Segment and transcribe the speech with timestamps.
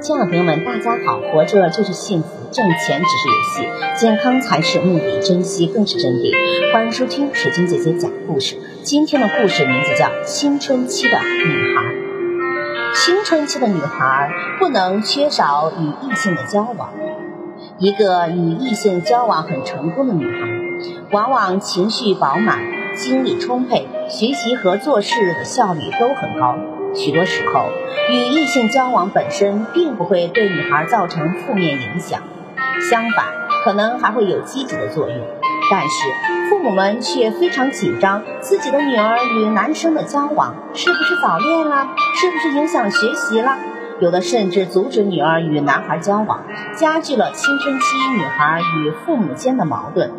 [0.00, 1.20] 亲爱的朋友们，大家好！
[1.20, 6.32] 活着就是幸福，挣钱只是游戏，健康才是目的，珍惜更是真谛。
[6.72, 8.56] 欢迎收听水晶姐姐讲故事。
[8.82, 11.82] 今天的故事名字叫《青春期的女孩》。
[12.96, 16.90] 青春期的女孩不能缺少与异性的交往。
[17.78, 20.48] 一个与异性交往很成功的女孩，
[21.10, 22.58] 往往情绪饱满，
[22.96, 26.56] 精力充沛，学习和做事的效率都很高。
[26.94, 27.70] 许多时候，
[28.10, 32.22] 与异性交往本身并不会对女孩造成负面影响，
[32.90, 33.26] 相反，
[33.64, 35.18] 可能还会有积极的作用。
[35.70, 36.08] 但是，
[36.50, 43.56] 父母们却非常紧张自己的女儿与男生的交往是不是早恋了，是不是影响学习了？
[44.00, 46.44] 有的甚至阻止女儿与男孩交往，
[46.76, 50.12] 加剧了青春期女孩与父母间的矛盾。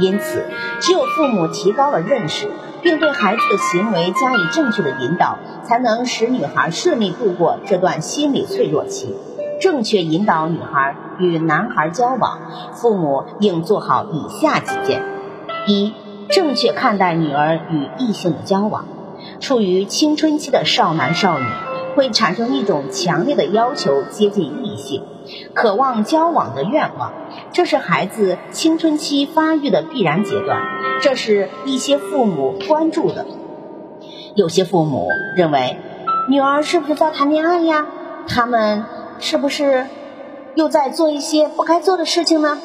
[0.00, 0.44] 因此，
[0.80, 2.48] 只有父母提高了认识，
[2.82, 9.14] 并对孩子的行为加以正确的引导，才能使女孩顺利度过这段心理脆弱期。
[9.60, 12.38] 正确引导女孩与男孩交往，
[12.72, 15.02] 父母应做好以下几件：
[15.66, 15.92] 一、
[16.28, 18.84] 正确看待女儿与异性的交往。
[19.40, 21.46] 处于青春期的少男少女。
[21.96, 25.02] 会产生一种强烈的要求接近异性、
[25.54, 27.12] 渴望交往的愿望，
[27.52, 30.60] 这是孩子青春期发育的必然阶段，
[31.00, 33.26] 这是一些父母关注的。
[34.34, 35.78] 有些父母认为，
[36.28, 37.86] 女儿是不是在谈恋爱呀？
[38.28, 38.84] 他们
[39.18, 39.86] 是不是
[40.54, 42.58] 又在做一些不该做的事情呢？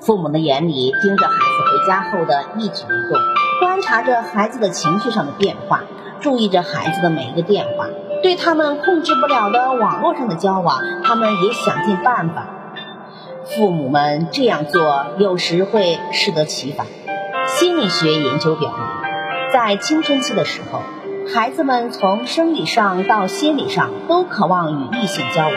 [0.00, 1.38] 父母的眼里盯着孩子
[1.72, 3.18] 回家后的一举一动，
[3.60, 5.82] 观察着孩子的情绪上的变化，
[6.20, 7.86] 注意着孩子的每一个变化。
[8.22, 12.46] 对他们控制不了的网络上的交往，他们也想尽办法。
[13.44, 16.86] 父母们这样做，有时会适得其反。
[17.46, 20.82] 心理学研究表明，在青春期的时候，
[21.32, 25.54] 孩子们从生理上到心理上都渴望与异性交往，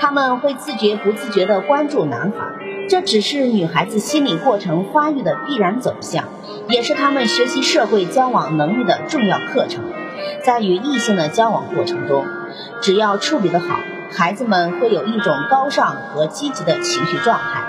[0.00, 2.46] 他们会自觉不自觉地关注男孩，
[2.88, 6.24] 这只是女孩子心理过程发育的必然走向，
[6.68, 9.84] 也是他们学习社会交往能力的重要课程。
[10.44, 12.24] 在与异性的交往过程中，
[12.80, 13.78] 只要处理得好，
[14.12, 17.64] 孩子们会有一种高尚和积极的情绪状态，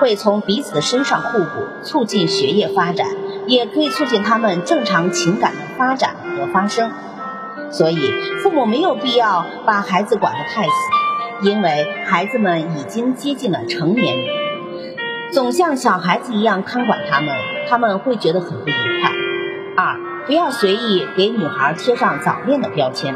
[0.00, 3.06] 会从彼此的身上互补，促进学业发展，
[3.46, 6.90] 也可以促进他们正常情感的发展和发生。
[7.70, 14.26] 所以，父母没有必要把孩子管得太死，因为孩子们已经接近了成年人，
[15.32, 17.28] 总像小孩子一样看管他们，
[17.68, 19.10] 他们会觉得很不愉快。
[20.28, 23.14] 不要随意给女孩贴上早恋的标签。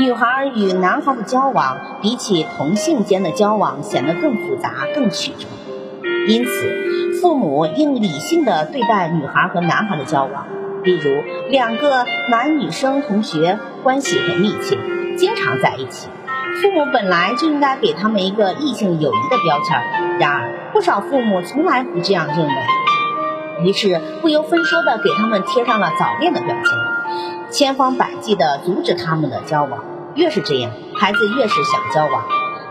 [0.00, 5.46] 女孩与男孩的交往，比起同性间的交往显得更复杂、更曲折。
[6.26, 10.48] 因此，父母应理性的对待女孩和男孩的交往。
[10.82, 14.76] 比如，两个男女生同学关系很密切，
[15.16, 16.08] 经常在一起，
[16.60, 20.18] 父母本来就应该给他们一个异性友谊的标签。
[20.18, 22.52] 然而，不少父母从来不这样认为。
[23.62, 26.64] 于是不由分说的给他们贴上了早恋的标签，
[27.50, 29.84] 千方百计的阻止他们的交往。
[30.14, 32.24] 越是这样，孩子越是想交往。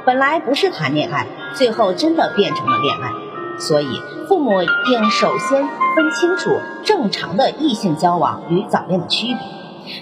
[0.05, 3.11] 本来不是谈恋爱，最后真的变成了恋爱。
[3.57, 9.37] 所以，父母应首先分清楚正常的异性交往与早恋的区别，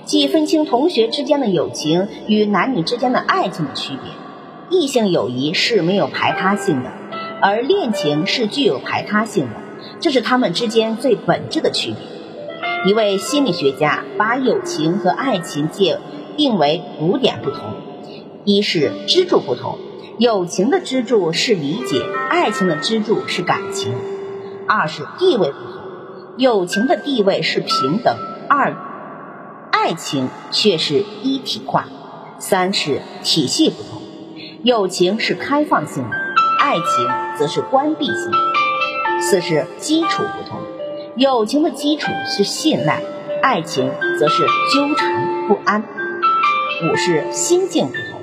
[0.06, 4.12] 即分清同学之间的友情与男女之间的爱情的区别。
[4.70, 6.91] 异性友谊是没有排他性的，
[7.41, 9.56] 而恋情是具有排他性的。
[10.00, 11.97] 这是他们之间最本质的区别。
[12.86, 16.00] 一位心理学家把友情和爱情界
[16.36, 17.75] 定为五点不同：
[18.44, 19.78] 一是支柱不同，
[20.18, 23.94] 友情的支柱是理解，爱情的支柱是感情；
[24.68, 25.84] 二是地位不同，
[26.38, 28.16] 友情的地位是平等，
[28.50, 28.75] 二
[29.72, 31.84] 爱情却是一体化；
[32.40, 34.02] 三是体系不同，
[34.64, 36.16] 友情是开放性的，
[36.59, 36.84] 爱情
[37.38, 38.51] 则是关闭性的。
[39.22, 40.59] 四是基础不同，
[41.16, 43.02] 友情的基础是信赖，
[43.42, 44.44] 爱情则是
[44.74, 45.84] 纠缠不安。
[46.84, 48.20] 五是心境不同，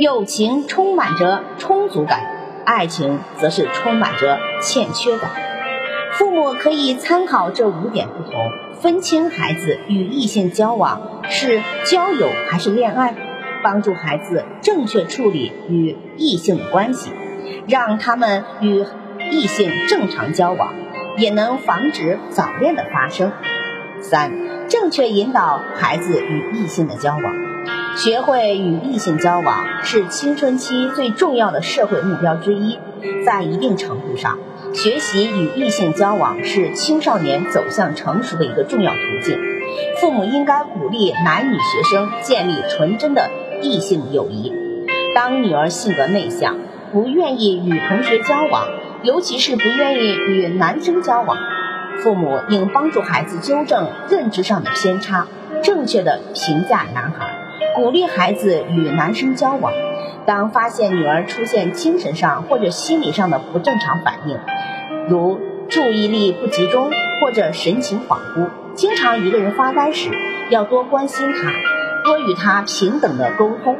[0.00, 2.20] 友情充满着充足感，
[2.66, 5.30] 爱情则是充满着欠缺感。
[6.14, 8.34] 父母可以参考这五点不同，
[8.80, 13.14] 分清孩子与异性交往是交友还是恋爱，
[13.62, 17.12] 帮助孩子正确处理与异性的关系，
[17.68, 18.84] 让他们与。
[19.30, 20.74] 异性正常交往，
[21.16, 23.32] 也能防止早恋的发生。
[24.00, 24.32] 三、
[24.68, 27.34] 正确引导孩子与异性的交往，
[27.96, 32.78] 学会与异性交往是青春期最重要的社会目标之一。
[33.24, 34.38] 在一定程度上，
[34.72, 39.38] 学习与异性交往是青少年走向成熟的一个重要途径。
[40.00, 43.30] 父母应该鼓励男女学生建立纯真的
[43.62, 44.52] 异性友谊。
[45.14, 46.56] 当女儿性格内向，
[46.92, 48.68] 不愿意与同学交往，
[49.04, 51.36] 尤其是不愿意与男生交往，
[52.02, 55.26] 父母应帮助孩子纠正认知上的偏差，
[55.62, 57.36] 正确的评价男孩，
[57.76, 59.74] 鼓励孩子与男生交往。
[60.24, 64.38] 当发现女儿出现精神上或者心理上的不正常反应，
[65.06, 66.90] 如注意力不集中
[67.20, 70.08] 或者神情恍惚，经常一个人发呆时，
[70.48, 71.52] 要多关心她，
[72.04, 73.76] 多与她平等的沟通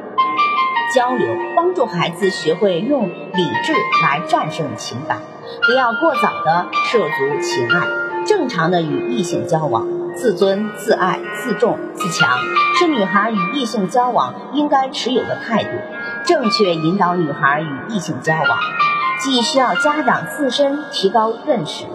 [0.95, 5.19] 交流，帮助孩子学会用理智来战胜情感，
[5.67, 7.89] 不要过早的涉足情爱，
[8.25, 12.39] 正常的与异性交往，自尊、自爱、自重、自强
[12.77, 15.71] 是女孩与异性交往应该持有的态度。
[16.25, 18.59] 正确引导女孩与异性交往，
[19.21, 21.87] 既需要家长自身提高认识，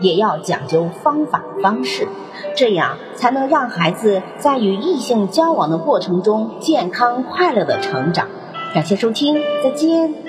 [0.00, 2.08] 也要讲究方法方式，
[2.56, 8.26] 这样才能让孩子在与异性交往的过程中健康快乐的成长。
[8.74, 10.27] 感谢收听，再见。